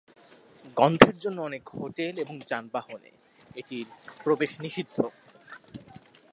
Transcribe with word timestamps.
গন্ধের 0.77 1.15
জন্য 1.17 1.37
অনেক 1.41 1.63
হোটেল 1.71 2.13
এবং 2.17 2.35
যানবাহনে 2.49 3.11
এটির 3.55 3.87
প্রবেশ 4.23 4.51
নিষিদ্ধ। 4.61 4.97